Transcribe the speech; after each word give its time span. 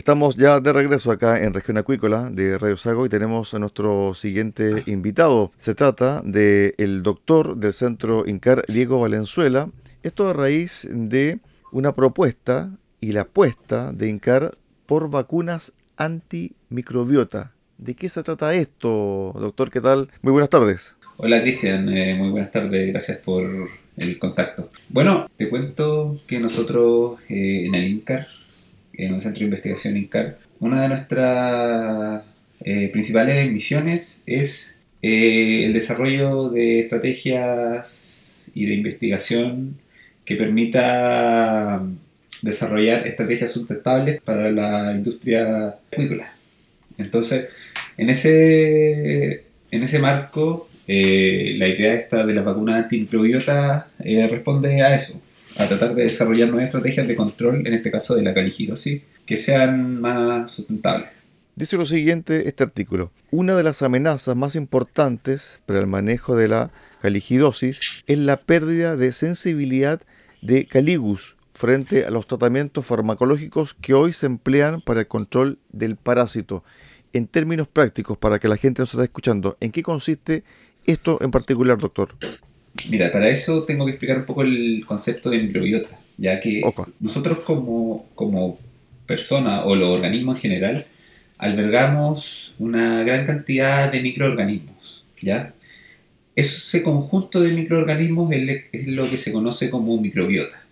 Estamos 0.00 0.36
ya 0.36 0.60
de 0.60 0.72
regreso 0.72 1.10
acá 1.10 1.44
en 1.44 1.52
Región 1.52 1.76
Acuícola 1.76 2.30
de 2.30 2.56
Radio 2.56 2.78
Sago 2.78 3.04
y 3.04 3.10
tenemos 3.10 3.52
a 3.52 3.58
nuestro 3.58 4.14
siguiente 4.14 4.82
invitado. 4.86 5.52
Se 5.58 5.74
trata 5.74 6.22
del 6.24 7.02
doctor 7.02 7.58
del 7.58 7.74
Centro 7.74 8.24
INCAR, 8.26 8.64
Diego 8.66 8.98
Valenzuela, 8.98 9.68
esto 10.02 10.26
a 10.26 10.32
raíz 10.32 10.88
de 10.90 11.40
una 11.70 11.94
propuesta 11.94 12.78
y 12.98 13.12
la 13.12 13.20
apuesta 13.20 13.92
de 13.92 14.08
INCAR 14.08 14.56
por 14.86 15.10
vacunas 15.10 15.74
antimicrobiota. 15.98 17.52
¿De 17.76 17.94
qué 17.94 18.08
se 18.08 18.22
trata 18.22 18.54
esto, 18.54 19.34
doctor? 19.38 19.70
¿Qué 19.70 19.82
tal? 19.82 20.08
Muy 20.22 20.32
buenas 20.32 20.48
tardes. 20.48 20.96
Hola 21.18 21.42
Cristian, 21.42 21.90
eh, 21.90 22.14
muy 22.14 22.30
buenas 22.30 22.50
tardes, 22.50 22.90
gracias 22.90 23.18
por 23.18 23.68
el 23.98 24.18
contacto. 24.18 24.70
Bueno, 24.88 25.28
te 25.36 25.50
cuento 25.50 26.18
que 26.26 26.40
nosotros 26.40 27.20
eh, 27.28 27.66
en 27.66 27.74
el 27.74 27.86
INCAR, 27.86 28.26
en 28.94 29.14
el 29.14 29.20
Centro 29.20 29.40
de 29.40 29.46
Investigación 29.46 29.96
INCAR, 29.96 30.38
una 30.60 30.82
de 30.82 30.88
nuestras 30.88 32.22
eh, 32.60 32.88
principales 32.92 33.50
misiones 33.50 34.22
es 34.26 34.78
el 35.02 35.72
desarrollo 35.72 36.50
de 36.50 36.80
estrategias 36.80 38.50
y 38.54 38.66
de 38.66 38.74
investigación 38.74 39.78
que 40.24 40.36
permita 40.36 41.82
desarrollar 42.42 43.06
estrategias 43.06 43.52
sustentables 43.52 44.20
para 44.22 44.50
la 44.50 44.92
industria 44.92 45.76
agrícola. 45.90 46.34
Entonces, 46.98 47.48
en 47.96 48.10
ese, 48.10 49.44
en 49.70 49.82
ese 49.82 49.98
marco, 49.98 50.68
eh, 50.86 51.54
la 51.56 51.68
idea 51.68 51.94
esta 51.94 52.26
de 52.26 52.34
la 52.34 52.42
vacuna 52.42 52.76
antimicrobiota 52.76 53.88
eh, 54.00 54.26
responde 54.28 54.82
a 54.82 54.94
eso, 54.94 55.20
a 55.60 55.68
tratar 55.68 55.94
de 55.94 56.04
desarrollar 56.04 56.48
nuevas 56.48 56.66
estrategias 56.66 57.06
de 57.06 57.14
control, 57.14 57.66
en 57.66 57.74
este 57.74 57.90
caso 57.90 58.14
de 58.14 58.22
la 58.22 58.32
caligidosis, 58.32 59.02
que 59.26 59.36
sean 59.36 60.00
más 60.00 60.50
sustentables. 60.50 61.10
Dice 61.54 61.76
lo 61.76 61.84
siguiente 61.84 62.48
este 62.48 62.64
artículo. 62.64 63.12
Una 63.30 63.54
de 63.54 63.62
las 63.62 63.82
amenazas 63.82 64.34
más 64.34 64.56
importantes 64.56 65.60
para 65.66 65.78
el 65.78 65.86
manejo 65.86 66.34
de 66.34 66.48
la 66.48 66.70
caligidosis 67.02 68.02
es 68.06 68.18
la 68.18 68.38
pérdida 68.38 68.96
de 68.96 69.12
sensibilidad 69.12 70.00
de 70.40 70.64
Caligus 70.64 71.36
frente 71.52 72.06
a 72.06 72.10
los 72.10 72.26
tratamientos 72.26 72.86
farmacológicos 72.86 73.74
que 73.74 73.92
hoy 73.92 74.14
se 74.14 74.24
emplean 74.24 74.80
para 74.80 75.00
el 75.00 75.08
control 75.08 75.58
del 75.70 75.96
parásito. 75.96 76.64
En 77.12 77.26
términos 77.26 77.68
prácticos, 77.68 78.16
para 78.16 78.38
que 78.38 78.48
la 78.48 78.56
gente 78.56 78.80
nos 78.80 78.94
esté 78.94 79.04
escuchando, 79.04 79.58
¿en 79.60 79.72
qué 79.72 79.82
consiste 79.82 80.44
esto 80.86 81.18
en 81.20 81.30
particular, 81.30 81.76
doctor? 81.76 82.14
Mira, 82.90 83.12
para 83.12 83.28
eso 83.28 83.64
tengo 83.64 83.84
que 83.84 83.92
explicar 83.92 84.18
un 84.18 84.24
poco 84.24 84.42
el 84.42 84.84
concepto 84.86 85.30
de 85.30 85.38
microbiota, 85.38 85.98
ya 86.16 86.38
que 86.40 86.62
nosotros 86.98 87.40
como, 87.40 88.08
como 88.14 88.58
persona 89.06 89.64
o 89.64 89.74
los 89.74 89.88
organismos 89.88 90.38
en 90.38 90.42
general 90.42 90.86
albergamos 91.38 92.54
una 92.58 93.02
gran 93.02 93.26
cantidad 93.26 93.90
de 93.90 94.00
microorganismos, 94.02 95.04
¿ya? 95.20 95.54
Ese 96.36 96.82
conjunto 96.82 97.40
de 97.40 97.52
microorganismos 97.52 98.32
es 98.32 98.86
lo 98.86 99.08
que 99.10 99.16
se 99.16 99.32
conoce 99.32 99.70
como 99.70 100.00
microbiota. 100.00 100.62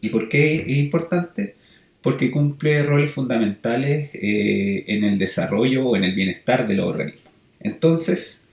¿Y 0.00 0.08
por 0.08 0.28
qué 0.28 0.56
es 0.56 0.68
importante? 0.68 1.54
Porque 2.02 2.30
cumple 2.30 2.82
roles 2.82 3.12
fundamentales 3.12 4.10
eh, 4.12 4.84
en 4.88 5.04
el 5.04 5.16
desarrollo 5.16 5.86
o 5.88 5.96
en 5.96 6.04
el 6.04 6.14
bienestar 6.14 6.66
de 6.66 6.74
los 6.74 6.86
organismos. 6.86 7.32
Entonces, 7.60 8.43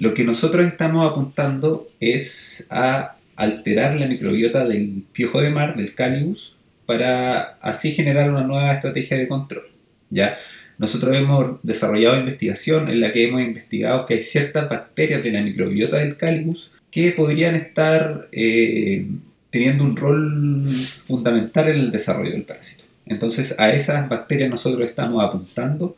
lo 0.00 0.14
que 0.14 0.24
nosotros 0.24 0.64
estamos 0.64 1.06
apuntando 1.06 1.90
es 2.00 2.66
a 2.70 3.16
alterar 3.36 4.00
la 4.00 4.06
microbiota 4.06 4.66
del 4.66 5.04
piojo 5.12 5.42
de 5.42 5.50
mar, 5.50 5.76
del 5.76 5.94
Calibus, 5.94 6.54
para 6.86 7.58
así 7.60 7.92
generar 7.92 8.30
una 8.30 8.42
nueva 8.42 8.72
estrategia 8.72 9.18
de 9.18 9.28
control. 9.28 9.68
¿ya? 10.08 10.38
Nosotros 10.78 11.14
hemos 11.14 11.62
desarrollado 11.62 12.18
investigación 12.18 12.88
en 12.88 13.02
la 13.02 13.12
que 13.12 13.26
hemos 13.26 13.42
investigado 13.42 14.06
que 14.06 14.14
hay 14.14 14.22
ciertas 14.22 14.70
bacterias 14.70 15.22
de 15.22 15.32
la 15.32 15.42
microbiota 15.42 15.98
del 15.98 16.16
Calibus 16.16 16.70
que 16.90 17.12
podrían 17.12 17.54
estar 17.54 18.26
eh, 18.32 19.06
teniendo 19.50 19.84
un 19.84 19.96
rol 19.96 20.66
fundamental 21.04 21.68
en 21.68 21.78
el 21.78 21.90
desarrollo 21.90 22.30
del 22.30 22.44
parásito. 22.44 22.84
Entonces 23.04 23.54
a 23.60 23.70
esas 23.70 24.08
bacterias 24.08 24.48
nosotros 24.48 24.88
estamos 24.88 25.22
apuntando 25.22 25.94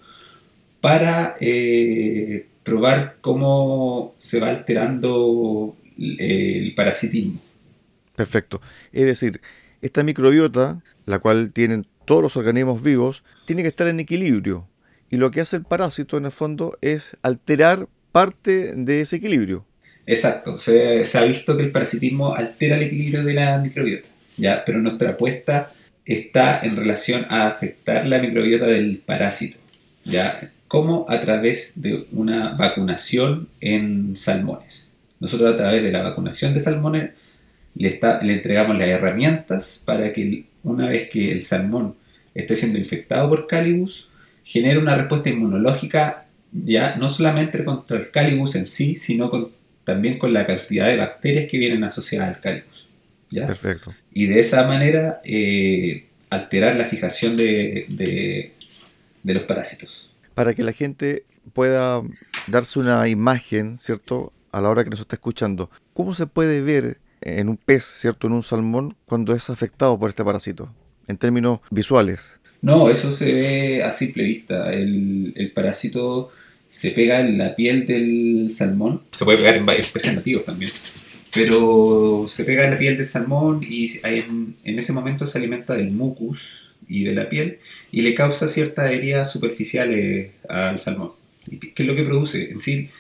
para 0.81 1.37
eh, 1.41 2.47
probar 2.63 3.17
cómo 3.21 4.15
se 4.19 4.41
va 4.41 4.49
alterando 4.49 5.77
el 5.99 6.73
parasitismo. 6.75 7.41
Perfecto. 8.17 8.61
Es 8.93 9.07
decir, 9.07 9.41
esta 9.81 10.03
microbiota, 10.03 10.83
la 11.07 11.19
cual 11.19 11.53
tienen 11.53 11.87
todos 12.05 12.23
los 12.23 12.37
organismos 12.37 12.83
vivos, 12.83 13.25
tiene 13.47 13.63
que 13.63 13.69
estar 13.69 13.89
en 13.89 14.01
equilibrio 14.01 14.69
y 15.13 15.19
lo 15.19 15.31
que 15.31 15.43
hace 15.43 15.57
el 15.57 15.65
parásito 15.65 16.17
en 16.17 16.25
el 16.25 16.33
fondo 16.33 16.79
es 16.81 17.19
alterar 17.23 17.87
parte 18.13 18.73
de 18.75 19.03
ese 19.03 19.17
equilibrio. 19.17 19.67
Exacto, 20.07 20.57
se, 20.57 21.05
ha 21.15 21.25
visto 21.25 21.57
que 21.57 21.65
el 21.65 21.71
parasitismo 21.71 22.35
altera 22.35 22.77
el 22.77 22.85
equilibrio 22.85 23.23
de 23.23 23.35
la 23.35 23.59
microbiota, 23.59 24.09
¿ya? 24.39 24.65
pero 24.65 24.81
nuestra 24.81 25.11
apuesta 25.11 25.71
está 26.05 26.61
en 26.63 26.77
relación 26.77 27.27
a 27.29 27.47
afectar 27.47 28.07
la 28.07 28.19
microbiota 28.19 28.67
del 28.67 29.03
parásito, 29.05 29.59
¿ya? 30.05 30.51
Como 30.73 31.05
a 31.07 31.21
través 31.21 31.83
de 31.83 32.07
una 32.13 32.55
vacunación 32.55 33.47
en 33.61 34.17
salmones. 34.17 34.89
Nosotros 35.21 35.53
a 35.53 35.57
través 35.59 35.83
de 35.83 35.93
la 35.93 36.01
vacunación 36.01 36.55
de 36.55 36.61
salmones 36.61 37.11
le, 37.75 37.89
está, 37.89 38.23
le 38.23 38.33
entregamos 38.33 38.79
las 38.79 38.89
herramientas 38.89 39.83
para 39.85 40.15
que 40.15 40.47
una 40.63 40.89
vez 40.89 41.11
que 41.11 41.31
el 41.31 41.45
salmón 41.45 41.95
esté 42.35 42.57
siendo 42.57 42.79
infectado 42.79 43.29
por 43.29 43.47
Calibus, 43.49 44.09
genera 44.45 44.81
una 44.81 44.97
respuesta 44.97 45.29
inmunológica 45.29 46.25
ya 46.53 46.97
no 46.97 47.11
solamente 47.11 47.63
contra 47.67 47.99
el 47.99 48.11
Calibus 48.11 48.55
en 48.55 48.65
sí, 48.65 48.97
sino 48.97 49.31
también 49.85 50.17
con 50.17 50.33
la 50.33 50.47
cantidad 50.47 50.87
de 50.87 50.97
bacterias 50.97 51.51
que 51.51 51.59
vienen 51.59 51.85
asociadas 51.85 52.37
al 52.37 52.41
Calibus. 52.41 52.87
¿ya? 53.29 53.47
Perfecto. 53.47 53.95
Y 54.15 54.25
de 54.25 54.41
esa 54.41 54.67
manera 54.67 55.21
eh, 55.23 56.07
alterar 56.31 56.77
la 56.77 56.87
fijación 56.87 57.37
de, 57.37 57.85
de, 57.91 58.53
de 59.23 59.35
los 59.35 59.43
parásitos. 59.43 60.09
Para 60.35 60.55
que 60.55 60.63
la 60.63 60.73
gente 60.73 61.25
pueda 61.53 62.03
darse 62.47 62.79
una 62.79 63.09
imagen, 63.09 63.79
¿cierto? 63.79 64.33
A 64.51 64.61
la 64.61 64.71
hora 64.71 64.85
que 64.85 64.91
nos 64.91 65.01
está 65.01 65.17
escuchando, 65.17 65.71
¿cómo 65.93 66.15
se 66.15 66.27
puede 66.27 66.61
ver 66.61 66.99
en 67.21 67.49
un 67.49 67.57
pez, 67.57 67.85
¿cierto? 67.85 68.27
En 68.27 68.33
un 68.33 68.43
salmón, 68.43 68.97
cuando 69.07 69.35
es 69.35 69.51
afectado 69.51 69.99
por 69.99 70.11
este 70.11 70.25
parásito, 70.25 70.73
en 71.09 71.17
términos 71.17 71.61
visuales. 71.71 72.41
No, 72.61 72.89
eso 72.89 73.13
se 73.13 73.33
ve 73.33 73.83
a 73.83 73.93
simple 73.93 74.25
vista. 74.25 74.73
El, 74.73 75.53
parásito 75.55 76.31
se 76.69 76.91
pega 76.91 77.21
en 77.21 77.37
la 77.39 77.57
piel 77.57 77.87
del 77.87 78.51
salmón. 78.51 79.03
Se 79.11 79.25
puede 79.25 79.39
pegar 79.39 79.57
en 79.57 79.67
peces 79.67 80.15
nativos 80.15 80.45
también. 80.45 80.71
Pero 81.35 82.27
se 82.29 82.45
pega 82.45 82.65
en 82.65 82.73
la 82.73 82.79
piel 82.79 82.97
del 82.97 83.07
salmón 83.07 83.63
y 83.69 83.99
en 84.05 84.79
ese 84.79 84.93
momento 84.93 85.27
se 85.27 85.39
alimenta 85.39 85.75
del 85.75 85.91
mucus 85.91 86.62
y 86.93 87.05
de 87.05 87.15
la 87.15 87.29
piel 87.29 87.59
y 87.91 88.03
le 88.03 88.15
causa 88.15 88.47
ciertas 88.49 88.93
heridas 88.93 89.33
superficiales 89.33 90.33
al 90.49 90.79
salmón. 90.79 91.13
¿Qué 91.49 91.83
es 91.83 91.87
lo 91.87 91.97
que 91.97 92.05
produce? 92.05 92.51
En 92.51 92.61
sí, 92.61 92.91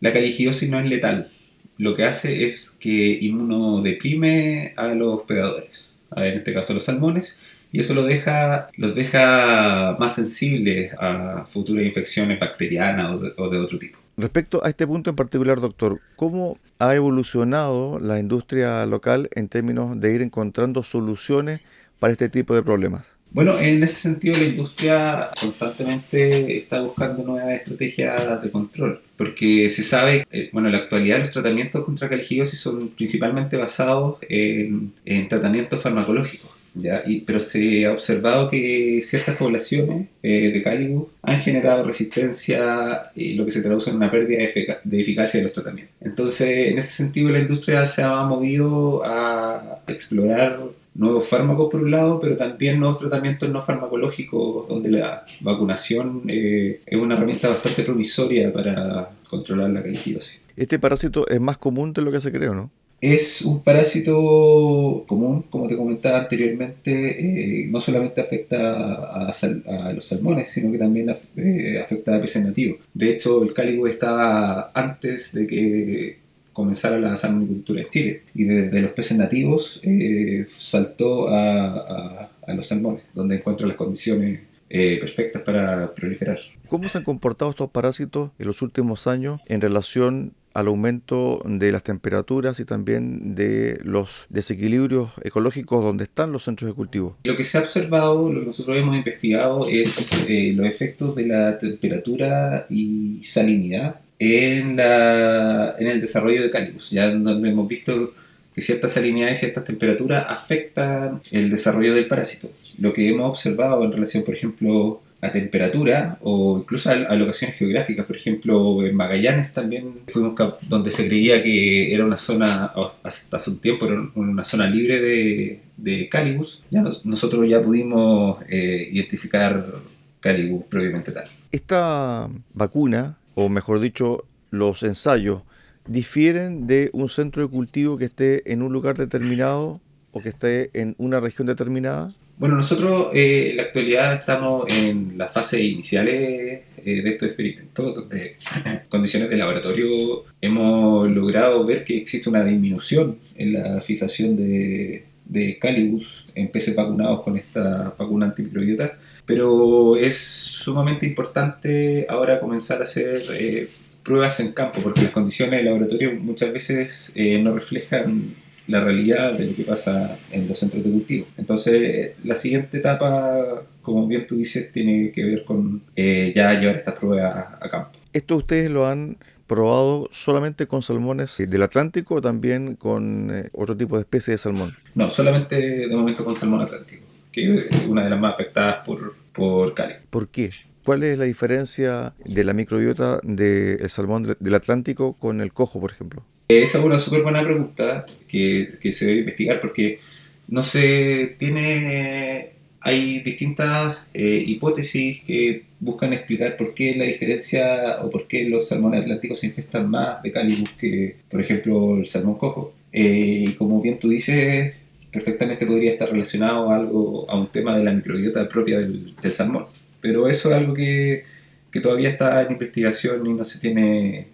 la 0.00 0.12
caligiosis 0.12 0.68
no 0.70 0.78
es 0.78 0.86
letal. 0.88 1.30
Lo 1.78 1.96
que 1.96 2.04
hace 2.04 2.44
es 2.44 2.76
que 2.78 3.18
inmunodeprime 3.20 4.74
a 4.76 4.88
los 4.88 5.22
predadores, 5.22 5.88
en 6.14 6.34
este 6.34 6.52
caso 6.52 6.72
a 6.72 6.76
los 6.76 6.84
salmones, 6.84 7.38
y 7.72 7.80
eso 7.80 7.94
los 7.94 8.06
deja, 8.06 8.68
los 8.76 8.94
deja 8.94 9.96
más 9.98 10.14
sensibles 10.14 10.92
a 10.98 11.46
futuras 11.50 11.86
infecciones 11.86 12.38
bacterianas 12.38 13.16
o 13.36 13.48
de 13.48 13.58
otro 13.58 13.78
tipo. 13.78 13.98
Respecto 14.16 14.62
a 14.62 14.68
este 14.68 14.86
punto 14.86 15.08
en 15.08 15.16
particular, 15.16 15.60
doctor, 15.60 16.00
¿cómo 16.16 16.58
ha 16.78 16.94
evolucionado 16.94 17.98
la 17.98 18.18
industria 18.18 18.84
local 18.84 19.30
en 19.34 19.48
términos 19.48 19.98
de 19.98 20.14
ir 20.14 20.20
encontrando 20.20 20.82
soluciones 20.82 21.62
para 21.98 22.12
este 22.12 22.28
tipo 22.28 22.54
de 22.54 22.62
problemas? 22.62 23.16
Bueno, 23.32 23.58
en 23.60 23.82
ese 23.82 23.94
sentido 23.94 24.36
la 24.36 24.44
industria 24.44 25.30
constantemente 25.40 26.58
está 26.58 26.80
buscando 26.80 27.22
nuevas 27.22 27.54
estrategias 27.54 28.42
de 28.42 28.50
control, 28.50 29.00
porque 29.16 29.70
se 29.70 29.84
sabe, 29.84 30.26
eh, 30.32 30.50
bueno, 30.52 30.68
en 30.68 30.72
la 30.72 30.80
actualidad 30.80 31.20
los 31.20 31.30
tratamientos 31.30 31.84
contra 31.84 32.08
caligiosis 32.08 32.58
son 32.58 32.88
principalmente 32.88 33.56
basados 33.56 34.18
en, 34.28 34.92
tratamientos 35.28 35.80
farmacológicos. 35.80 36.50
¿Ya? 36.72 37.02
pero 37.26 37.40
se 37.40 37.84
ha 37.84 37.92
observado 37.92 38.48
que 38.48 39.00
ciertas 39.02 39.36
poblaciones 39.36 40.06
eh, 40.22 40.52
de 40.52 40.62
cáligus 40.62 41.08
han 41.20 41.40
generado 41.40 41.84
resistencia 41.84 43.10
y 43.16 43.34
lo 43.34 43.44
que 43.44 43.50
se 43.50 43.60
traduce 43.60 43.90
en 43.90 43.96
una 43.96 44.08
pérdida 44.08 44.38
de, 44.38 44.78
de, 44.84 45.00
eficacia 45.00 45.40
de 45.40 45.44
los 45.44 45.52
tratamientos. 45.52 45.96
Entonces, 46.00 46.68
en 46.68 46.78
ese 46.78 46.92
sentido, 46.92 47.28
la 47.30 47.40
industria 47.40 47.84
se 47.86 48.04
ha 48.04 48.22
movido 48.22 49.02
a 49.04 49.82
explorar 49.88 50.60
nuevos 50.94 51.28
fármacos 51.28 51.70
por 51.70 51.82
un 51.82 51.90
lado, 51.90 52.20
pero 52.20 52.36
también 52.36 52.78
nuevos 52.78 52.98
tratamientos 52.98 53.48
no 53.48 53.62
farmacológicos, 53.62 54.68
donde 54.68 54.90
la 54.90 55.24
vacunación 55.40 56.22
eh, 56.28 56.80
es 56.84 56.98
una 56.98 57.14
herramienta 57.14 57.48
bastante 57.48 57.82
promisoria 57.82 58.52
para 58.52 59.10
controlar 59.28 59.70
la 59.70 59.82
caligiosis. 59.82 60.40
¿Este 60.56 60.78
parásito 60.78 61.26
es 61.28 61.40
más 61.40 61.58
común 61.58 61.92
de 61.92 62.02
lo 62.02 62.12
que 62.12 62.20
se 62.20 62.32
cree 62.32 62.48
o 62.48 62.54
no? 62.54 62.70
Es 63.00 63.40
un 63.40 63.62
parásito 63.62 65.06
común, 65.08 65.46
como 65.48 65.66
te 65.66 65.74
comentaba 65.74 66.18
anteriormente, 66.18 67.62
eh, 67.62 67.66
no 67.70 67.80
solamente 67.80 68.20
afecta 68.20 69.26
a, 69.26 69.92
los 69.94 70.04
salmones, 70.04 70.50
sino 70.50 70.70
que 70.70 70.76
también 70.76 71.08
eh, 71.36 71.80
afecta 71.82 72.16
a 72.16 72.20
peces 72.20 72.44
nativos. 72.44 72.80
De 72.92 73.10
hecho, 73.10 73.42
el 73.42 73.54
cáligo 73.54 73.86
estaba 73.86 74.70
antes 74.74 75.32
de 75.32 75.46
que 75.46 76.18
comenzar 76.60 76.92
a 76.92 76.98
la 76.98 77.16
salmonicultura 77.16 77.80
en 77.80 77.88
Chile. 77.88 78.22
Y 78.34 78.44
desde 78.44 78.82
los 78.82 78.92
peces 78.92 79.16
nativos 79.16 79.80
eh, 79.82 80.46
saltó 80.58 81.28
a, 81.28 82.30
los 82.48 82.66
salmones, 82.66 83.02
donde 83.14 83.36
encuentra 83.36 83.66
las 83.66 83.76
condiciones 83.76 84.40
eh, 84.68 84.98
perfectas 85.00 85.42
para 85.42 85.90
proliferar. 85.90 86.38
¿Cómo 86.68 86.88
se 86.88 86.98
han 86.98 87.04
comportado 87.04 87.50
estos 87.50 87.70
parásitos 87.70 88.30
en 88.38 88.46
los 88.46 88.60
últimos 88.60 89.06
años 89.06 89.40
en 89.46 89.60
relación 89.60 90.34
al 90.52 90.66
aumento 90.66 91.42
de 91.44 91.72
las 91.72 91.82
temperaturas 91.82 92.58
y 92.60 92.64
también 92.64 93.34
de 93.34 93.78
los 93.82 94.26
desequilibrios 94.28 95.10
ecológicos 95.22 95.82
donde 95.82 96.04
están 96.04 96.32
los 96.32 96.44
centros 96.44 96.68
de 96.68 96.74
cultivo? 96.74 97.16
Lo 97.24 97.36
que 97.36 97.44
se 97.44 97.56
ha 97.56 97.62
observado, 97.62 98.30
lo 98.30 98.40
que 98.40 98.46
nosotros 98.46 98.76
hemos 98.76 98.96
investigado, 98.96 99.66
es 99.68 100.28
eh, 100.28 100.52
los 100.54 100.66
efectos 100.66 101.14
de 101.14 101.26
la 101.26 101.58
temperatura 101.58 102.66
y 102.68 103.22
salinidad 103.22 104.00
en, 104.20 104.76
la, 104.76 105.74
en 105.78 105.86
el 105.86 106.00
desarrollo 106.00 106.42
de 106.42 106.50
Calicus, 106.50 106.90
ya 106.90 107.10
donde 107.10 107.48
hemos 107.48 107.66
visto 107.66 108.12
que 108.54 108.60
ciertas 108.60 108.92
salinidades 108.92 109.38
y 109.38 109.40
ciertas 109.40 109.64
temperaturas 109.64 110.26
afectan 110.28 111.22
el 111.30 111.50
desarrollo 111.50 111.94
del 111.94 112.06
parásito. 112.06 112.50
Lo 112.78 112.92
que 112.92 113.08
hemos 113.08 113.30
observado 113.30 113.82
en 113.84 113.92
relación, 113.92 114.22
por 114.22 114.34
ejemplo, 114.34 115.00
a 115.22 115.32
temperatura 115.32 116.18
o 116.22 116.58
incluso 116.58 116.90
a, 116.90 117.14
locaciones 117.14 117.56
geográficas, 117.56 118.04
por 118.06 118.16
ejemplo, 118.16 118.84
en 118.84 118.94
Magallanes 118.94 119.52
también 119.52 120.00
fuimos 120.08 120.34
donde 120.68 120.90
se 120.90 121.06
creía 121.06 121.42
que 121.42 121.94
era 121.94 122.04
una 122.04 122.16
zona, 122.16 122.72
hasta 123.02 123.36
hace 123.36 123.50
un 123.50 123.58
tiempo, 123.58 123.86
era 123.86 124.02
una 124.14 124.44
zona 124.44 124.68
libre 124.68 125.00
de, 125.00 125.60
de 125.76 126.08
Calicus, 126.08 126.62
ya 126.70 126.82
nosotros 126.82 127.48
ya 127.48 127.62
pudimos 127.62 128.42
eh, 128.48 128.88
identificar 128.92 129.74
Calicus 130.20 130.64
propiamente 130.68 131.12
tal. 131.12 131.24
Esta 131.52 132.28
vacuna 132.54 133.16
o 133.44 133.48
mejor 133.48 133.80
dicho, 133.80 134.24
los 134.50 134.82
ensayos, 134.82 135.42
difieren 135.86 136.66
de 136.66 136.90
un 136.92 137.08
centro 137.08 137.42
de 137.42 137.48
cultivo 137.48 137.96
que 137.96 138.04
esté 138.04 138.52
en 138.52 138.62
un 138.62 138.72
lugar 138.72 138.96
determinado 138.98 139.80
o 140.12 140.20
que 140.20 140.28
esté 140.28 140.70
en 140.74 140.94
una 140.98 141.20
región 141.20 141.46
determinada? 141.46 142.10
Bueno, 142.36 142.56
nosotros 142.56 143.08
eh, 143.14 143.50
en 143.50 143.56
la 143.56 143.62
actualidad 143.64 144.14
estamos 144.14 144.66
en 144.68 145.16
las 145.16 145.32
fases 145.32 145.60
iniciales 145.60 146.62
eh, 146.84 147.02
de 147.02 147.10
estos 147.10 147.28
experimentos, 147.28 148.04
condiciones 148.88 149.30
de 149.30 149.36
laboratorio 149.36 150.24
hemos 150.40 151.08
logrado 151.10 151.64
ver 151.64 151.84
que 151.84 151.96
existe 151.96 152.28
una 152.28 152.44
disminución 152.44 153.18
en 153.36 153.54
la 153.54 153.80
fijación 153.80 154.36
de, 154.36 155.04
de 155.30 155.58
Calibus 155.58 156.24
en 156.34 156.50
peces 156.50 156.74
vacunados 156.74 157.22
con 157.22 157.36
esta 157.36 157.94
vacuna 157.98 158.26
antimicrobiota 158.26 158.98
pero 159.30 159.96
es 159.96 160.18
sumamente 160.18 161.06
importante 161.06 162.04
ahora 162.08 162.40
comenzar 162.40 162.80
a 162.80 162.84
hacer 162.84 163.20
eh, 163.34 163.68
pruebas 164.02 164.40
en 164.40 164.50
campo, 164.50 164.80
porque 164.82 165.02
las 165.02 165.12
condiciones 165.12 165.58
del 165.58 165.66
laboratorio 165.66 166.14
muchas 166.18 166.52
veces 166.52 167.12
eh, 167.14 167.38
no 167.38 167.54
reflejan 167.54 168.34
la 168.66 168.80
realidad 168.80 169.34
de 169.34 169.46
lo 169.46 169.54
que 169.54 169.62
pasa 169.62 170.18
en 170.32 170.48
los 170.48 170.58
centros 170.58 170.82
de 170.82 170.90
cultivo. 170.90 171.26
Entonces, 171.38 172.12
la 172.24 172.34
siguiente 172.34 172.78
etapa, 172.78 173.62
como 173.82 174.04
bien 174.08 174.26
tú 174.26 174.34
dices, 174.36 174.72
tiene 174.72 175.12
que 175.12 175.22
ver 175.22 175.44
con 175.44 175.80
eh, 175.94 176.32
ya 176.34 176.52
llevar 176.58 176.74
estas 176.74 176.94
pruebas 176.94 177.54
a, 177.60 177.70
campo. 177.70 177.90
¿Esto 178.12 178.34
ustedes 178.34 178.68
lo 178.68 178.88
han 178.88 179.16
probado 179.50 180.08
solamente 180.12 180.68
con 180.68 180.80
salmones 180.80 181.36
del 181.36 181.62
Atlántico 181.62 182.14
o 182.14 182.20
también 182.22 182.76
con 182.76 183.50
otro 183.52 183.76
tipo 183.76 183.96
de 183.96 184.02
especie 184.02 184.32
de 184.32 184.38
salmón? 184.38 184.76
No, 184.94 185.10
solamente 185.10 185.56
de 185.56 185.96
momento 185.96 186.24
con 186.24 186.36
salmón 186.36 186.60
atlántico 186.60 187.10
que 187.32 187.66
es 187.70 187.86
una 187.86 188.04
de 188.04 188.10
las 188.10 188.20
más 188.20 188.34
afectadas 188.34 188.84
por, 188.84 189.14
por 189.32 189.74
Cali. 189.74 189.94
¿Por 190.10 190.28
qué? 190.28 190.50
¿Cuál 190.84 191.02
es 191.02 191.18
la 191.18 191.24
diferencia 191.24 192.14
de 192.24 192.44
la 192.44 192.54
microbiota 192.54 193.20
del 193.22 193.88
salmón 193.88 194.36
del 194.38 194.54
Atlántico 194.54 195.14
con 195.14 195.40
el 195.40 195.52
cojo, 195.52 195.80
por 195.80 195.92
ejemplo? 195.92 196.24
Esa 196.48 196.78
es 196.78 196.84
una 196.84 196.98
súper 196.98 197.22
buena 197.22 197.42
pregunta 197.42 198.06
que, 198.26 198.78
que, 198.80 198.90
se 198.90 199.06
debe 199.06 199.20
investigar 199.20 199.60
porque 199.60 200.00
no 200.48 200.62
se 200.62 201.36
tiene. 201.38 202.54
Hay 202.82 203.20
distintas 203.20 203.98
eh, 204.14 204.42
hipótesis 204.46 205.20
que 205.22 205.64
buscan 205.80 206.12
explicar 206.14 206.56
por 206.56 206.72
qué 206.72 206.94
la 206.96 207.04
diferencia 207.04 207.98
o 208.02 208.10
por 208.10 208.26
qué 208.26 208.44
los 208.48 208.68
salmones 208.68 209.02
atlánticos 209.02 209.40
se 209.40 209.48
infestan 209.48 209.90
más 209.90 210.22
de 210.22 210.32
Calibus 210.32 210.70
que, 210.78 211.16
por 211.30 211.40
ejemplo, 211.40 211.98
el 211.98 212.08
salmón 212.08 212.38
cojo. 212.38 212.72
Eh, 212.92 213.44
y 213.48 213.52
como 213.54 213.82
bien 213.82 213.98
tú 213.98 214.08
dices, 214.08 214.74
perfectamente 215.12 215.66
podría 215.66 215.92
estar 215.92 216.10
relacionado 216.10 216.70
a 216.70 216.76
algo 216.76 217.30
a 217.30 217.38
un 217.38 217.48
tema 217.48 217.76
de 217.76 217.84
la 217.84 217.92
microbiota 217.92 218.48
propia 218.48 218.80
del, 218.80 219.14
salmón. 219.32 219.66
Pero 220.00 220.28
eso 220.28 220.50
es 220.50 220.54
algo 220.56 220.72
que, 220.72 221.24
que, 221.70 221.80
todavía 221.80 222.08
está 222.08 222.42
en 222.42 222.52
investigación 222.52 223.26
y 223.26 223.34
no 223.34 223.44
se 223.44 223.58
tiene 223.58 224.28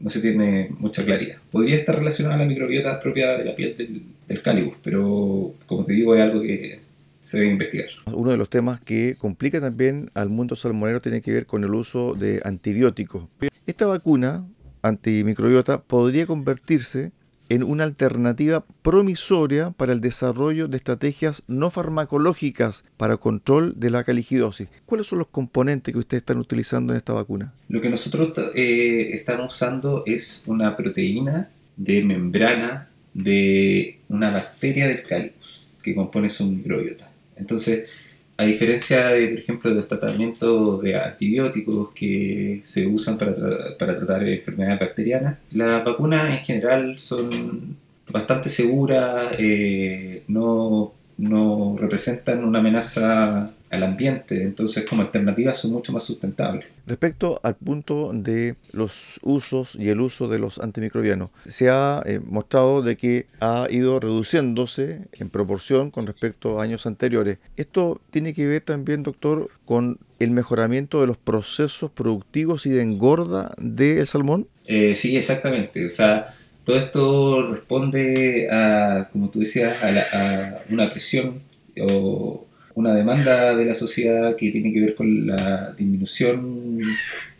no 0.00 0.10
se 0.10 0.20
tiene 0.20 0.70
mucha 0.80 1.04
claridad. 1.04 1.36
Podría 1.52 1.76
estar 1.76 1.96
relacionado 1.96 2.34
a 2.34 2.38
la 2.38 2.46
microbiota 2.46 2.98
propia 3.00 3.38
de 3.38 3.44
la 3.44 3.54
piel 3.54 3.76
del, 3.76 4.02
del 4.26 4.42
Calibus, 4.42 4.74
pero 4.82 5.54
como 5.66 5.84
te 5.84 5.92
digo 5.92 6.16
es 6.16 6.22
algo 6.22 6.42
que 6.42 6.80
se 7.22 7.38
debe 7.38 7.50
investigar. 7.50 7.86
Uno 8.12 8.30
de 8.30 8.36
los 8.36 8.50
temas 8.50 8.80
que 8.80 9.14
complica 9.16 9.60
también 9.60 10.10
al 10.14 10.28
mundo 10.28 10.56
salmonero 10.56 11.00
tiene 11.00 11.22
que 11.22 11.32
ver 11.32 11.46
con 11.46 11.64
el 11.64 11.72
uso 11.72 12.14
de 12.14 12.42
antibióticos. 12.44 13.28
Esta 13.66 13.86
vacuna 13.86 14.44
antimicrobiota 14.82 15.80
podría 15.82 16.26
convertirse 16.26 17.12
en 17.48 17.62
una 17.62 17.84
alternativa 17.84 18.64
promisoria 18.82 19.70
para 19.70 19.92
el 19.92 20.00
desarrollo 20.00 20.68
de 20.68 20.78
estrategias 20.78 21.42
no 21.46 21.70
farmacológicas 21.70 22.84
para 22.96 23.18
control 23.18 23.74
de 23.76 23.90
la 23.90 24.04
caligidosis. 24.04 24.68
¿Cuáles 24.86 25.06
son 25.06 25.18
los 25.18 25.28
componentes 25.28 25.92
que 25.92 25.98
ustedes 25.98 26.22
están 26.22 26.38
utilizando 26.38 26.92
en 26.92 26.96
esta 26.96 27.12
vacuna? 27.12 27.52
Lo 27.68 27.80
que 27.80 27.90
nosotros 27.90 28.32
eh, 28.54 29.10
estamos 29.12 29.54
usando 29.54 30.02
es 30.06 30.44
una 30.46 30.76
proteína 30.76 31.50
de 31.76 32.02
membrana 32.02 32.88
de 33.14 34.00
una 34.08 34.30
bacteria 34.30 34.88
del 34.88 35.02
cálix 35.02 35.60
que 35.82 35.94
compone 35.94 36.30
su 36.30 36.46
microbiota. 36.46 37.11
Entonces, 37.42 37.88
a 38.36 38.44
diferencia 38.44 39.08
de, 39.08 39.28
por 39.28 39.38
ejemplo, 39.38 39.70
de 39.70 39.76
los 39.76 39.88
tratamientos 39.88 40.82
de 40.82 40.96
antibióticos 40.96 41.90
que 41.92 42.60
se 42.62 42.86
usan 42.86 43.18
para, 43.18 43.34
para 43.78 43.96
tratar 43.96 44.26
enfermedades 44.26 44.80
bacterianas, 44.80 45.38
las 45.52 45.84
vacunas 45.84 46.30
en 46.30 46.44
general 46.44 46.98
son 46.98 47.76
bastante 48.08 48.48
seguras, 48.48 49.34
eh, 49.38 50.22
no, 50.28 50.92
no 51.18 51.76
representan 51.78 52.44
una 52.44 52.60
amenaza 52.60 53.52
al 53.72 53.82
ambiente, 53.82 54.42
entonces 54.42 54.84
como 54.84 55.00
alternativas 55.00 55.58
son 55.58 55.72
mucho 55.72 55.92
más 55.92 56.04
sustentables. 56.04 56.66
Respecto 56.86 57.40
al 57.42 57.56
punto 57.56 58.10
de 58.12 58.54
los 58.72 59.18
usos 59.22 59.76
y 59.76 59.88
el 59.88 60.00
uso 60.02 60.28
de 60.28 60.38
los 60.38 60.58
antimicrobianos, 60.58 61.30
se 61.46 61.70
ha 61.70 62.02
eh, 62.04 62.20
mostrado 62.22 62.82
de 62.82 62.98
que 62.98 63.26
ha 63.40 63.66
ido 63.70 63.98
reduciéndose 63.98 65.06
en 65.12 65.30
proporción 65.30 65.90
con 65.90 66.06
respecto 66.06 66.60
a 66.60 66.64
años 66.64 66.84
anteriores. 66.84 67.38
Esto 67.56 67.98
tiene 68.10 68.34
que 68.34 68.46
ver 68.46 68.60
también, 68.60 69.02
doctor, 69.02 69.48
con 69.64 69.98
el 70.18 70.32
mejoramiento 70.32 71.00
de 71.00 71.06
los 71.06 71.16
procesos 71.16 71.90
productivos 71.90 72.66
y 72.66 72.70
de 72.70 72.82
engorda 72.82 73.54
del 73.56 74.06
salmón. 74.06 74.48
Eh, 74.66 74.94
sí, 74.94 75.16
exactamente. 75.16 75.86
O 75.86 75.90
sea, 75.90 76.34
todo 76.64 76.76
esto 76.76 77.50
responde 77.52 78.48
a, 78.52 79.08
como 79.12 79.30
tú 79.30 79.40
decías, 79.40 79.82
a, 79.82 80.62
una 80.68 80.90
presión 80.90 81.40
o 81.80 82.46
una 82.74 82.94
demanda 82.94 83.56
de 83.56 83.64
la 83.64 83.74
sociedad 83.74 84.36
que 84.36 84.50
tiene 84.50 84.72
que 84.72 84.80
ver 84.80 84.94
con 84.94 85.26
la 85.26 85.72
disminución 85.76 86.80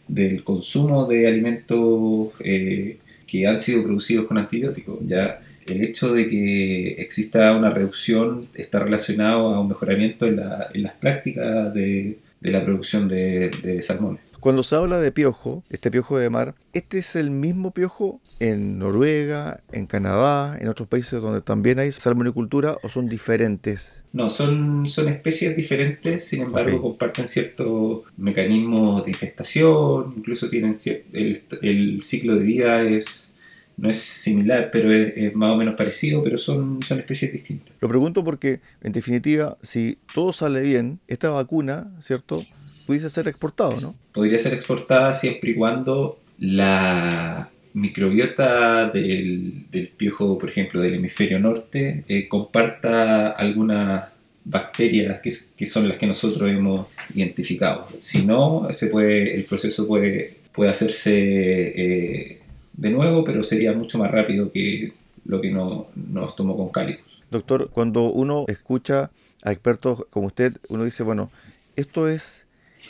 del 0.08 0.44
consumo 0.44 1.06
de 1.06 1.26
alimentos 1.26 2.30
eh, 2.40 2.98
que 3.26 3.46
han 3.46 3.58
sido 3.58 3.82
producidos 3.82 4.26
con 4.26 4.38
antibióticos. 4.38 4.98
Ya 5.06 5.40
el 5.66 5.82
hecho 5.82 6.12
de 6.12 6.28
que 6.28 6.88
exista 6.98 7.56
una 7.56 7.70
reducción 7.70 8.48
está 8.54 8.80
relacionado 8.80 9.54
a 9.54 9.60
un 9.60 9.68
mejoramiento 9.68 10.26
en, 10.26 10.36
las 10.36 10.92
prácticas 11.00 11.72
de, 11.72 12.18
la 12.40 12.64
producción 12.64 13.08
de 13.08 13.80
salmones. 13.82 14.31
Cuando 14.42 14.64
se 14.64 14.75
habla 14.75 14.99
de 14.99 15.12
piojo, 15.12 15.62
este 15.70 15.88
piojo 15.88 16.18
de 16.18 16.28
mar, 16.28 16.56
¿este 16.72 16.99
es 16.99 17.14
el 17.14 17.30
mismo 17.30 17.70
piojo 17.70 18.20
en 18.40 18.76
Noruega, 18.76 19.62
en 19.70 19.87
Canadá, 19.87 20.58
en 20.61 20.66
otros 20.66 20.88
países 20.88 21.22
donde 21.22 21.42
también 21.42 21.78
hay 21.78 21.92
salmonicultura 21.92 22.76
o 22.82 22.88
son 22.88 23.08
diferentes? 23.08 24.02
No, 24.12 24.30
son, 24.30 24.88
son 24.88 25.06
especies 25.06 25.56
diferentes, 25.56 26.25
sin 26.26 26.42
embargo 26.42 26.82
comparten 26.82 27.28
ciertos 27.28 28.00
mecanismos 28.16 29.04
de 29.04 29.12
infestación, 29.12 30.14
incluso 30.16 30.49
tienen 30.49 30.75
el, 31.12 31.40
el 31.62 32.02
ciclo 32.02 32.34
de 32.34 32.42
vida 32.42 32.82
es 32.82 33.28
no 33.76 33.88
es 33.88 33.99
similar, 34.00 34.70
pero 34.72 34.92
es, 34.92 35.34
más 35.37 35.52
o 35.52 35.56
menos 35.56 35.76
parecido, 35.76 36.22
pero 36.22 36.37
son, 36.37 36.80
son 36.82 36.99
especies 36.99 37.32
distintas. 37.32 37.75
Lo 37.80 37.88
pregunto 37.88 38.22
porque, 38.25 38.61
en 38.82 38.92
definitiva, 38.92 39.56
si 39.62 39.99
todo 40.14 40.32
sale 40.32 40.61
bien, 40.62 40.99
esta 41.06 41.30
vacuna, 41.30 41.90
¿cierto? 42.00 42.44
Pudiese 42.92 43.08
ser 43.08 43.26
exportado, 43.26 43.80
¿no? 43.80 43.94
Podría 44.12 44.38
ser 44.38 44.52
exportada 44.52 45.14
siempre 45.14 45.52
y 45.52 45.54
cuando 45.54 46.18
la 46.38 47.50
microbiota 47.72 48.90
del, 48.90 49.64
piojo, 49.96 50.38
por 50.38 50.50
ejemplo, 50.50 50.82
del 50.82 50.96
hemisferio 50.96 51.38
norte, 51.38 52.04
eh, 52.06 52.28
comparta 52.28 53.30
algunas 53.30 54.11
bacterias 54.44 55.20
que, 55.22 55.64
son 55.64 55.88
las 55.88 55.96
que 55.96 56.06
nosotros 56.06 56.50
hemos 56.50 56.88
identificado. 57.14 57.88
Si 57.99 58.26
no, 58.26 58.68
se 58.72 58.88
puede, 58.88 59.37
el 59.37 59.44
proceso 59.44 59.88
puede, 59.88 60.37
puede 60.52 60.70
hacerse 60.70 61.14
eh, 61.14 62.40
de 62.75 62.90
nuevo, 62.90 63.25
pero 63.25 63.42
sería 63.42 63.72
mucho 63.72 63.96
más 63.96 64.11
rápido 64.11 64.52
que 64.52 64.92
lo 65.25 65.40
que 65.40 65.50
no, 65.50 65.87
nos 65.94 66.37
tomó 66.37 66.58
con 66.58 66.68
cálicos. 66.68 67.06
Doctor, 67.30 67.70
cuando 67.72 68.12
uno 68.12 68.44
escucha 68.49 69.11
a 69.42 69.50
expertos 69.50 70.04
como 70.11 70.26
usted, 70.26 70.58
uno 70.68 70.84
dice, 70.84 71.02
bueno, 71.02 71.30
esto 71.75 72.06
es 72.06 72.44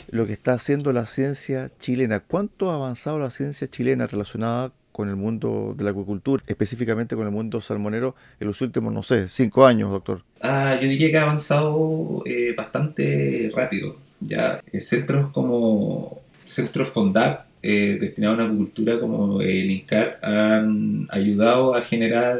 lo 0.09 0.25
que 0.25 0.33
está 0.33 0.53
haciendo 0.53 0.93
la 0.93 1.05
ciencia 1.05 1.71
chilena. 1.79 2.19
¿Cuánto 2.19 2.71
ha 2.71 2.75
avanzado 2.75 3.19
la 3.19 3.29
ciencia 3.29 3.67
chilena 3.67 4.07
relacionada 4.07 4.71
con 4.91 5.09
el 5.09 5.15
mundo 5.15 5.73
de 5.75 5.83
la 5.83 5.89
acuicultura, 5.89 6.43
específicamente 6.47 7.15
con 7.15 7.25
el 7.25 7.31
mundo 7.31 7.61
salmonero, 7.61 8.15
en 8.39 8.47
los 8.47 8.61
últimos, 8.61 8.93
no 8.93 9.03
sé, 9.03 9.27
cinco 9.27 9.65
años, 9.65 9.91
doctor? 9.91 10.21
Ah, 10.41 10.77
yo 10.81 10.87
diría 10.87 11.11
que 11.11 11.17
ha 11.17 11.23
avanzado 11.23 12.23
eh, 12.25 12.53
bastante 12.55 13.51
rápido. 13.55 13.97
Ya 14.19 14.61
eh, 14.71 14.79
centros 14.79 15.31
como 15.31 16.21
centros 16.43 16.89
FONDAP 16.89 17.45
eh, 17.61 17.97
destinados 17.99 18.39
a 18.39 18.41
la 18.41 18.47
acuicultura 18.47 18.99
como 18.99 19.41
el 19.41 19.71
INCAR 19.71 20.19
han 20.21 21.07
ayudado 21.11 21.73
a 21.75 21.81
generar 21.81 22.39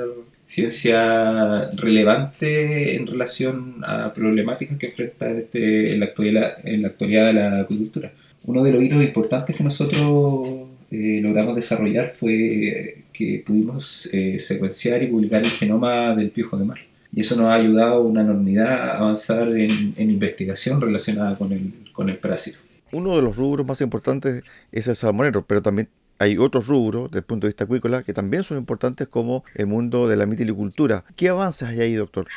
ciencia 0.54 1.68
relevante 1.78 2.96
en 2.96 3.08
relación 3.08 3.82
a 3.84 4.14
problemáticas 4.14 4.78
que 4.78 4.88
enfrenta 4.88 5.32
este, 5.32 5.94
en, 5.94 6.00
la 6.00 6.06
actualidad, 6.06 6.58
en 6.64 6.84
la 6.84 6.90
actualidad 6.90 7.26
de 7.28 7.34
la 7.34 7.60
acuicultura. 7.62 8.12
Uno 8.46 8.64
de 8.64 8.72
los 8.72 8.84
hitos 8.84 9.04
importantes 9.04 9.56
que 9.56 9.64
nosotros 9.64 10.70
eh, 10.92 11.20
logramos 11.24 11.56
desarrollar 11.56 12.14
fue 12.20 13.04
que 13.12 13.44
pudimos 13.44 14.08
eh, 14.14 14.38
secuenciar 14.38 15.02
y 15.02 15.08
publicar 15.08 15.42
el 15.42 15.50
genoma 15.50 16.14
del 16.16 16.30
piojo 16.30 16.58
de 16.58 16.66
mar. 16.66 16.80
Y 17.12 17.22
eso 17.22 17.36
nos 17.36 17.46
ha 17.46 17.56
ayudado 17.56 18.04
una 18.04 18.22
enormidad 18.22 18.74
a 18.74 18.98
avanzar 19.00 19.48
en, 19.58 19.96
en 19.98 20.10
investigación 20.12 20.80
relacionada 20.80 21.36
con 21.36 21.52
el, 21.52 21.74
con 21.94 22.10
el 22.10 22.18
parásito. 22.18 22.60
Uno 22.92 23.16
de 23.16 23.24
los 23.24 23.36
rubros 23.36 23.66
más 23.66 23.82
importantes 23.82 24.44
es 24.72 24.88
el 24.88 24.96
salmonero, 24.96 25.44
pero 25.48 25.64
también 25.64 25.90
hay 26.24 26.38
otros 26.38 26.68
rubros 26.68 27.12
desde 27.12 27.20
el 27.20 27.26
punto 27.26 27.48
de 27.48 27.50
vista 27.50 27.66
acuícola 27.66 28.04
que 28.04 28.14
también 28.14 28.44
son 28.44 28.58
importantes 28.58 29.08
como 29.08 29.44
el 29.56 29.68
mundo 29.68 30.08
de 30.08 30.16
la 30.16 30.26
mitilicultura. 30.26 31.04
¿Qué 31.16 31.30
avances 31.30 31.68
hay 31.68 31.82
ahí, 31.82 31.94
doctor? 31.94 32.28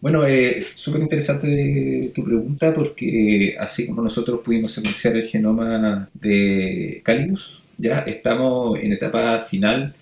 Bueno, 0.00 0.26
eh, 0.26 0.60
súper 0.60 1.00
interesante 1.00 2.12
tu 2.14 2.22
pregunta 2.24 2.74
porque 2.74 3.56
así 3.58 3.86
como 3.86 4.02
nosotros 4.02 4.40
pudimos 4.44 4.72
secuenciar 4.72 5.16
el 5.16 5.26
genoma 5.28 6.10
de 6.12 7.00
Calibus, 7.02 7.62
ya 7.78 8.00
estamos 8.00 8.78
en 8.78 8.92
etapa 8.92 9.38
final 9.40 9.94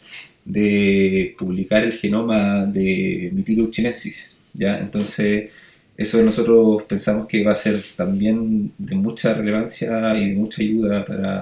de 0.44 1.36
publicar 1.38 1.84
el 1.84 1.92
genoma 1.92 2.66
de 2.66 3.30
Mitilus 3.32 3.70
chinensis, 3.70 4.34
ya 4.52 4.78
entonces 4.78 5.50
eso 5.96 6.20
nosotros 6.22 6.82
pensamos 6.82 7.28
que 7.28 7.44
va 7.44 7.52
a 7.52 7.56
ser 7.56 7.80
también 7.94 8.72
de 8.76 8.96
mucha 8.96 9.34
relevancia 9.34 10.16
y 10.16 10.30
de 10.30 10.34
mucha 10.34 10.62
ayuda 10.62 11.04
para 11.04 11.38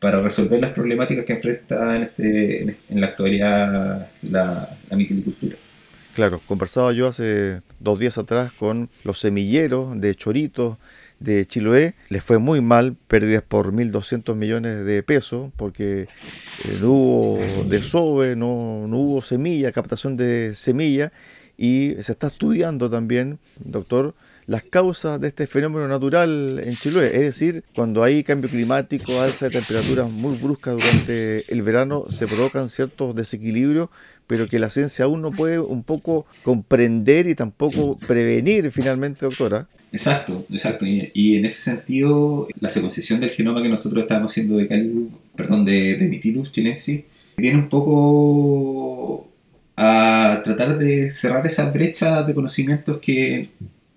para 0.00 0.20
resolver 0.20 0.60
las 0.60 0.70
problemáticas 0.70 1.24
que 1.24 1.32
enfrenta 1.32 1.96
en, 1.96 2.02
este, 2.02 2.62
en, 2.62 3.00
la 3.00 3.06
actualidad 3.08 4.08
la, 4.22 4.76
la 4.90 4.98
Claro, 6.14 6.40
conversaba 6.46 6.92
yo 6.92 7.08
hace 7.08 7.60
dos 7.80 7.98
días 7.98 8.18
atrás 8.18 8.52
con 8.52 8.88
los 9.02 9.18
semilleros 9.18 10.00
de 10.00 10.14
choritos 10.14 10.78
de 11.18 11.44
Chiloé. 11.44 11.94
Les 12.08 12.22
fue 12.22 12.38
muy 12.38 12.60
mal, 12.60 12.96
pérdidas 13.08 13.42
por 13.42 13.72
1.200 13.72 14.36
millones 14.36 14.84
de 14.84 15.02
pesos, 15.02 15.50
porque 15.56 16.02
eh, 16.02 16.78
no 16.80 16.90
hubo 16.90 17.64
desove, 17.64 18.36
no, 18.36 18.86
no 18.86 18.96
hubo 18.96 19.22
semilla, 19.22 19.72
captación 19.72 20.16
de 20.16 20.54
semilla. 20.54 21.12
Y 21.56 21.94
se 22.00 22.12
está 22.12 22.28
estudiando 22.28 22.88
también, 22.88 23.40
doctor, 23.58 24.14
las 24.46 24.62
causas 24.62 25.20
de 25.20 25.28
este 25.28 25.46
fenómeno 25.46 25.88
natural 25.88 26.60
en 26.64 26.74
Chiloé. 26.74 27.06
Es 27.06 27.20
decir, 27.20 27.64
cuando 27.74 28.02
hay 28.02 28.22
cambio 28.24 28.50
climático, 28.50 29.20
alza 29.20 29.46
de 29.46 29.52
temperaturas 29.52 30.10
muy 30.10 30.36
bruscas 30.36 30.76
durante 30.76 31.52
el 31.52 31.62
verano, 31.62 32.06
se 32.10 32.26
provocan 32.26 32.68
ciertos 32.68 33.14
desequilibrios, 33.14 33.88
pero 34.26 34.46
que 34.46 34.58
la 34.58 34.70
ciencia 34.70 35.04
aún 35.04 35.22
no 35.22 35.30
puede 35.30 35.58
un 35.58 35.82
poco 35.82 36.26
comprender 36.42 37.26
y 37.26 37.34
tampoco 37.34 37.98
prevenir 37.98 38.70
finalmente, 38.70 39.26
doctora. 39.26 39.66
Exacto, 39.92 40.44
exacto. 40.50 40.84
Y, 40.86 41.36
en 41.36 41.44
ese 41.44 41.62
sentido, 41.62 42.48
la 42.58 42.68
secuenciación 42.68 43.20
del 43.20 43.30
genoma 43.30 43.62
que 43.62 43.68
nosotros 43.68 44.02
estamos 44.02 44.32
haciendo 44.32 44.56
de 44.56 44.66
Calibus, 44.66 45.12
perdón, 45.36 45.64
de, 45.64 45.96
de 45.96 46.08
Mitilus 46.08 46.50
chinensis, 46.50 47.04
viene 47.36 47.58
un 47.58 47.68
poco 47.68 49.28
a 49.76 50.40
tratar 50.44 50.78
de 50.78 51.10
cerrar 51.10 51.46
esa 51.46 51.70
brecha 51.70 52.22
de 52.22 52.34
conocimientos 52.34 52.98
que 52.98 53.48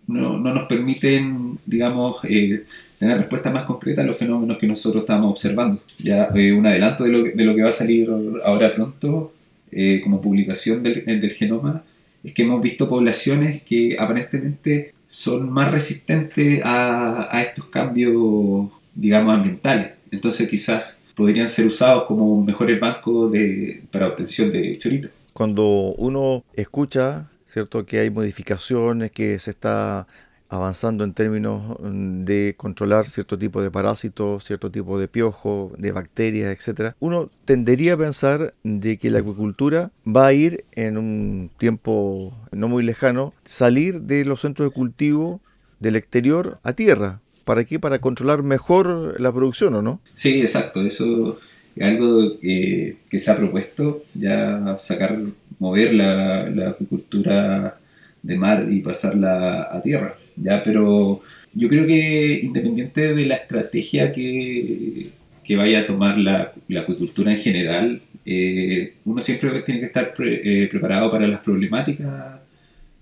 no, 0.08 0.38
no 0.38 0.54
nos 0.54 0.68
permiten, 0.68 1.60
digamos, 1.66 2.18
eh, 2.24 2.64
tener 2.98 3.18
respuestas 3.18 3.54
más 3.54 3.64
concretas 3.64 4.04
a 4.04 4.08
los 4.08 4.18
fenómenos 4.18 4.58
que 4.58 4.68
nosotros 4.68 5.04
estamos 5.04 5.32
observando. 5.32 5.82
Ya 6.00 6.30
eh, 6.36 6.54
un 6.54 6.66
adelanto 6.66 7.04
de 7.04 7.12
lo, 7.12 7.24
de 7.24 7.46
lo, 7.46 7.56
que 7.56 7.64
va 7.64 7.70
a 7.70 7.74
salir 7.74 8.10
ahora 8.44 8.74
pronto 8.74 9.34
eh, 9.72 10.02
como 10.02 10.22
publicación 10.22 10.82
del, 10.82 11.04
del, 11.06 11.32
genoma 11.32 11.84
es 12.24 12.34
que 12.34 12.44
hemos 12.44 12.62
visto 12.62 12.90
poblaciones 12.90 13.62
que 13.64 13.98
aparentemente 14.00 14.94
son 15.06 15.50
más 15.52 15.72
resistentes 15.72 16.62
a, 16.64 17.36
a 17.36 17.42
estos 17.42 17.66
cambios, 17.66 18.70
digamos, 18.96 19.34
ambientales. 19.34 19.92
Entonces 20.12 20.50
quizás 20.50 21.04
podrían 21.16 21.50
ser 21.50 21.68
usados 21.68 22.04
como 22.04 22.42
mejores 22.42 22.80
bancos 22.80 23.32
de, 23.32 23.84
para 23.92 24.08
obtención 24.08 24.52
de 24.52 24.78
choritos. 24.78 25.12
Cuando 25.34 25.94
uno 25.98 26.44
escucha 26.56 27.30
¿cierto? 27.58 27.88
Que 27.88 28.02
hay 28.02 28.12
modificaciones, 28.12 29.10
que 29.10 29.40
se 29.40 29.50
está 29.50 30.06
avanzando 30.48 31.04
en 31.04 31.14
términos 31.14 31.76
mm, 31.80 32.24
de 32.24 32.54
controlar 32.56 33.08
cierto 33.08 33.36
tipo 33.36 33.64
de 33.64 33.72
parásitos, 33.72 34.44
cierto 34.46 34.70
tipo 34.70 35.00
de 35.00 35.08
piojo, 35.08 35.74
de 35.76 35.92
bacterias, 35.92 36.56
etcétera. 36.56 36.96
Uno 37.00 37.32
tendería 37.46 37.96
a 37.96 37.98
pensar 37.98 38.54
de 38.64 38.98
que 38.98 39.10
la 39.10 39.20
acuicultura 39.20 39.90
va 40.06 40.28
a 40.28 40.34
ir 40.34 40.66
en 40.74 41.00
un 41.00 41.50
tiempo 41.58 42.32
no 42.52 42.68
muy 42.68 42.84
lejano, 42.84 43.34
salir 43.44 44.02
de 44.02 44.24
los 44.24 44.42
centros 44.42 44.70
de 44.70 44.76
cultivo 44.76 45.42
del 45.80 45.96
exterior 45.96 46.60
a 46.62 46.74
tierra. 46.74 47.22
¿Para 47.44 47.64
qué? 47.64 47.80
Para 47.80 47.98
controlar 47.98 48.44
mejor 48.44 49.20
la 49.20 49.32
producción, 49.32 49.74
¿o 49.74 49.82
no? 49.82 50.00
Sí, 50.14 50.42
exacto. 50.42 50.82
Eso 50.82 51.40
es 51.76 51.88
algo 51.88 52.40
que, 52.40 52.98
que 53.10 53.18
se 53.18 53.32
ha 53.32 53.36
propuesto, 53.36 54.04
ya 54.14 54.78
sacar 54.78 55.18
mover 55.60 55.94
la, 55.94 56.50
la, 56.50 56.70
acuicultura 56.70 57.80
de 58.22 58.36
mar 58.38 58.68
y 58.72 58.82
pasarla 58.82 59.68
a 59.72 59.82
tierra. 59.82 60.16
¿ya? 60.36 60.64
Pero 60.64 61.22
yo 61.54 61.70
creo 61.70 61.88
que 61.88 62.40
independiente 62.44 63.16
de 63.16 63.26
la 63.26 63.36
estrategia 63.36 64.12
que, 64.12 65.10
que 65.44 65.56
vaya 65.56 65.82
a 65.82 65.86
tomar 65.86 66.18
la, 66.18 66.54
la 66.68 66.82
acuicultura 66.82 67.32
en 67.32 67.40
general, 67.40 68.02
eh, 68.26 68.96
uno 69.06 69.22
siempre 69.22 69.62
tiene 69.62 69.80
que 69.80 69.88
estar 69.88 70.14
eh, 70.20 70.68
preparado 70.70 71.10
para 71.10 71.28
las 71.28 71.40
problemáticas 71.40 72.42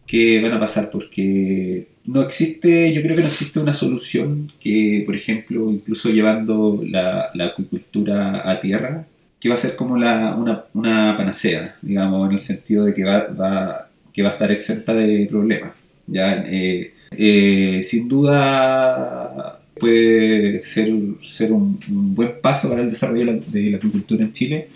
que 0.05 0.39
van 0.41 0.53
a 0.53 0.59
pasar, 0.59 0.91
porque 0.91 1.88
no 2.05 2.21
existe, 2.21 2.93
yo 2.93 3.01
creo 3.01 3.15
que 3.15 3.24
no 3.24 3.27
existe 3.27 3.59
una 3.59 3.74
solución 3.74 4.51
que, 4.59 5.01
por 5.05 5.15
ejemplo, 5.15 5.71
incluso 5.71 6.09
llevando 6.12 6.83
la, 6.88 7.31
la 7.33 7.45
acuicultura 7.47 8.50
a 8.50 8.62
tierra, 8.62 9.07
que 9.46 9.50
va 9.50 9.54
a 9.54 9.60
ser 9.60 9.75
como 9.75 9.94
una, 9.94 10.36
una, 10.74 11.16
panacea, 11.16 11.75
digamos, 11.80 12.28
en 12.28 12.34
el 12.34 12.40
sentido 12.40 12.86
de 12.86 12.96
que 12.96 13.04
va, 13.04 13.28
va, 13.28 13.90
que 14.12 14.24
va 14.24 14.30
a 14.30 14.32
estar 14.32 14.52
exenta 14.52 14.92
de 14.96 15.28
problemas. 15.30 15.72
¿ya? 16.08 16.44
Eh, 16.48 16.96
eh, 17.16 17.82
sin 17.84 18.08
duda 18.08 19.60
puede 19.79 20.63
ser, 20.63 20.89
ser 21.24 21.51
un, 21.51 21.79
buen 22.15 22.39
paso 22.41 22.70
para 22.70 22.82
el 22.82 22.89
desarrollo 22.89 23.41
de 23.48 23.72
la, 23.72 23.77
agricultura 23.77 24.24
en 24.24 24.32
Chile, 24.32 24.70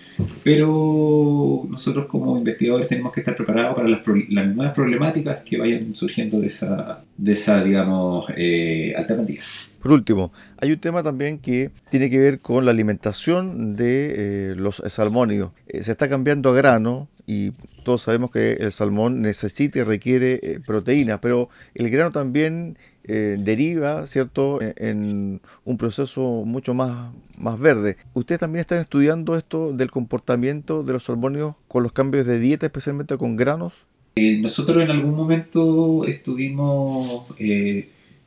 pero 0.43 1.65
nosotros 1.69 2.05
como 2.07 2.37
investigadores 2.37 2.87
tenemos 2.87 3.13
que 3.13 3.21
estar 3.21 3.35
preparados 3.35 3.75
para 3.75 3.87
las, 3.87 4.05
nuevas 4.05 4.73
problemáticas 4.73 5.37
que 5.43 5.57
vayan 5.57 5.95
surgiendo 5.95 6.39
de 6.39 6.47
esa, 6.47 7.03
de 7.17 7.31
esa 7.31 7.63
digamos, 7.63 8.25
eh, 8.35 8.93
alternativa. 8.97 9.43
Por 9.81 9.93
último, 9.93 10.33
hay 10.57 10.73
un 10.73 10.79
tema 10.79 11.01
también 11.03 11.39
que 11.39 11.71
tiene 11.89 12.09
que 12.09 12.17
ver 12.17 12.39
con 12.39 12.65
la 12.65 12.71
alimentación 12.71 13.77
de 13.77 14.51
eh, 14.51 14.55
los 14.55 14.83
salmónidos. 14.87 15.51
Eh, 15.67 15.83
se 15.83 15.93
está 15.93 16.09
cambiando 16.09 16.49
a 16.49 16.53
grano 16.53 17.07
y 17.29 17.51
todos 17.83 18.01
sabemos 18.01 18.31
que 18.31 18.53
el 18.53 18.71
salmón 18.71 19.21
necesita 19.21 19.77
y 19.77 19.83
requiere 19.83 20.39
eh, 20.41 20.59
proteínas, 20.65 21.19
pero 21.21 21.49
el 21.75 21.91
grano 21.91 22.11
también 22.11 22.77
deriva, 23.05 24.05
¿cierto?, 24.05 24.61
e, 24.61 24.73
en, 24.77 25.41
un 25.63 25.77
proceso 25.77 26.43
mucho 26.45 26.73
más, 26.73 27.11
más 27.37 27.59
verde. 27.59 27.97
¿Ustedes 28.13 28.39
también 28.39 28.61
están 28.61 28.79
estudiando 28.79 29.35
esto 29.35 29.73
del 29.73 29.89
comportamiento 29.89 30.83
de 30.83 30.93
los 30.93 31.03
salmónidos 31.05 31.55
con 31.67 31.83
los 31.83 31.91
cambios 31.91 32.25
de 32.25 32.39
dieta, 32.39 32.65
especialmente 32.65 33.17
con 33.17 33.35
granos? 33.35 33.85
nosotros 34.15 34.83
en 34.83 34.91
algún 34.91 35.15
momento 35.15 36.03
estuvimos 36.05 37.25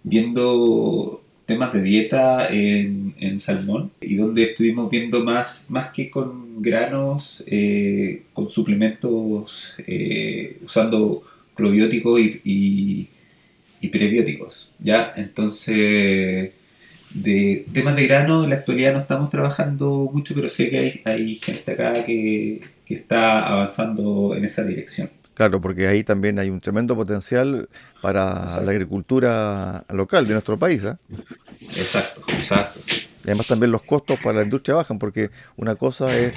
viendo 0.02 1.21
temas 1.46 1.72
de 1.72 1.82
dieta 1.82 2.48
en, 2.48 3.38
salmón 3.38 3.90
y 4.00 4.16
donde 4.16 4.44
estuvimos 4.44 4.90
viendo 4.90 5.24
más, 5.24 5.70
más 5.70 5.90
que 5.90 6.10
con 6.10 6.62
granos, 6.62 7.42
eh, 7.46 8.22
con 8.32 8.50
suplementos 8.50 9.74
eh, 9.86 10.58
usando 10.62 11.22
probióticos 11.56 12.20
y, 12.20 13.08
y, 13.80 13.88
prebióticos. 13.88 14.70
¿ya? 14.78 15.12
Entonces, 15.16 16.52
de 17.14 17.66
temas 17.72 17.96
de 17.96 18.06
grano 18.06 18.44
en 18.44 18.50
la 18.50 18.56
actualidad 18.56 18.94
no 18.94 19.00
estamos 19.00 19.30
trabajando 19.30 20.10
mucho, 20.12 20.34
pero 20.34 20.48
sé 20.48 20.70
que 20.70 20.78
hay, 20.78 21.00
hay 21.04 21.36
gente 21.36 21.72
acá 21.72 22.04
que, 22.04 22.60
que 22.86 22.94
está 22.94 23.46
avanzando 23.48 24.34
en 24.36 24.44
esa 24.44 24.64
dirección. 24.64 25.10
Claro, 25.34 25.60
porque 25.60 25.88
ahí 25.88 26.04
también 26.04 26.38
hay 26.38 26.50
un 26.50 26.60
tremendo 26.60 26.94
potencial 26.94 27.68
para 28.02 28.60
la 28.60 28.70
agricultura 28.70 29.84
local 29.90 30.26
de 30.26 30.34
nuestro 30.34 30.58
país. 30.58 30.82
¿eh? 30.84 30.96
Exacto, 31.60 32.22
exacto. 32.28 32.80
Y 33.24 33.28
además 33.28 33.46
también 33.46 33.72
los 33.72 33.82
costos 33.82 34.18
para 34.22 34.38
la 34.38 34.42
industria 34.42 34.76
bajan, 34.76 34.98
porque 34.98 35.30
una 35.56 35.74
cosa 35.74 36.16
es 36.16 36.34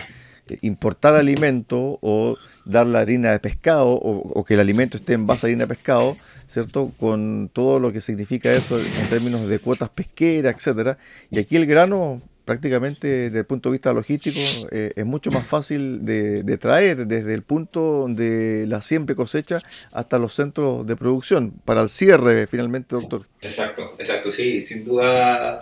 importar 0.61 1.15
alimento 1.15 1.97
o 2.01 2.37
dar 2.65 2.87
la 2.87 2.99
harina 2.99 3.31
de 3.31 3.39
pescado 3.39 3.87
o, 3.89 4.45
que 4.45 4.53
el 4.53 4.59
alimento 4.59 4.97
esté 4.97 5.13
en 5.13 5.25
base 5.25 5.45
a 5.45 5.47
harina 5.47 5.63
de 5.63 5.67
pescado, 5.67 6.15
¿cierto? 6.47 6.91
Con 6.99 7.49
todo 7.51 7.79
lo 7.79 7.91
que 7.91 7.99
significa 7.99 8.51
eso 8.51 8.79
en 8.79 9.09
términos 9.09 9.47
de 9.47 9.59
cuotas 9.59 9.89
pesqueras, 9.89 10.55
etcétera. 10.55 10.97
Y 11.31 11.39
aquí 11.39 11.55
el 11.55 11.65
grano 11.65 12.21
prácticamente 12.45 13.07
desde 13.07 13.39
el 13.39 13.45
punto 13.45 13.69
de 13.69 13.73
vista 13.73 13.91
logístico 13.91 14.39
eh, 14.71 14.93
es 14.95 15.05
mucho 15.05 15.31
más 15.31 15.45
fácil 15.45 16.05
de, 16.05 16.57
traer 16.57 17.05
desde 17.07 17.33
el 17.33 17.41
punto 17.41 18.05
de 18.07 18.65
la 18.67 18.81
siempre 18.81 19.15
cosecha 19.15 19.61
hasta 19.91 20.17
los 20.17 20.33
centros 20.33 20.85
de 20.87 20.95
producción 20.95 21.51
para 21.65 21.81
el 21.81 21.89
cierre 21.89 22.47
finalmente, 22.47 22.95
doctor. 22.95 23.27
Exacto, 23.41 23.95
exacto, 23.97 24.31
sí, 24.31 24.61
sin 24.61 24.85
duda 24.85 25.59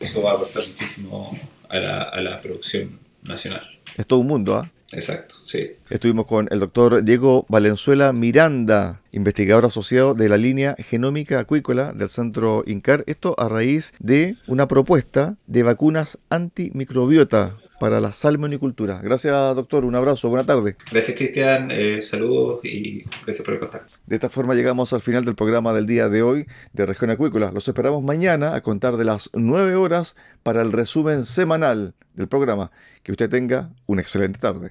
eso 0.00 0.22
va 0.22 0.32
a 0.32 0.34
aportar 0.34 0.62
muchísimo 0.66 1.38
a 1.68 1.78
la, 1.78 2.02
a 2.02 2.20
la 2.20 2.40
producción 2.40 2.98
nacional. 3.22 3.62
Es 3.96 4.06
todo 4.06 4.18
un 4.18 4.26
mundo, 4.26 4.56
¿ah? 4.56 4.70
Exacto, 4.94 5.36
sí. 5.44 5.72
Estuvimos 5.90 6.26
con 6.26 6.48
el 6.50 6.60
doctor 6.60 7.02
Diego 7.02 7.44
Valenzuela 7.48 8.12
Miranda, 8.12 9.00
investigador 9.12 9.66
asociado 9.66 10.14
de 10.14 10.28
la 10.28 10.36
línea 10.36 10.76
genómica 10.78 11.40
acuícola 11.40 11.92
del 11.92 12.08
Centro 12.08 12.62
INCAR. 12.66 13.04
Esto 13.06 13.34
a 13.38 13.48
raíz 13.48 13.92
de 13.98 14.36
una 14.46 14.68
propuesta 14.68 15.36
de 15.46 15.62
vacunas 15.62 16.18
antimicrobiota 16.30 17.56
para 17.84 18.00
la 18.00 18.12
salmonicultura. 18.12 18.98
Gracias, 19.02 19.54
doctor. 19.54 19.84
Un 19.84 19.94
abrazo. 19.94 20.30
Buena 20.30 20.46
tarde. 20.46 20.74
Gracias, 20.90 21.18
Cristian. 21.18 21.68
Eh, 21.70 22.00
saludos 22.00 22.64
y 22.64 23.04
gracias 23.26 23.44
por 23.44 23.52
el 23.52 23.60
contacto. 23.60 23.92
De 24.06 24.14
esta 24.16 24.30
forma 24.30 24.54
llegamos 24.54 24.94
al 24.94 25.02
final 25.02 25.26
del 25.26 25.34
programa 25.34 25.74
del 25.74 25.84
día 25.84 26.08
de 26.08 26.22
hoy 26.22 26.46
de 26.72 26.86
Región 26.86 27.10
Acuícola. 27.10 27.50
Los 27.52 27.68
esperamos 27.68 28.02
mañana 28.02 28.54
a 28.54 28.62
contar 28.62 28.96
de 28.96 29.04
las 29.04 29.28
9 29.34 29.74
horas 29.74 30.16
para 30.42 30.62
el 30.62 30.72
resumen 30.72 31.26
semanal 31.26 31.92
del 32.14 32.26
programa. 32.26 32.70
Que 33.02 33.12
usted 33.12 33.28
tenga 33.28 33.68
una 33.84 34.00
excelente 34.00 34.38
tarde. 34.38 34.70